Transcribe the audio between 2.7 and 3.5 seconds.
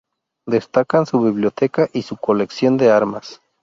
de armas.